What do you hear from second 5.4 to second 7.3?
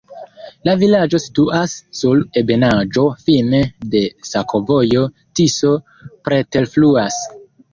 Tiso preterfluas.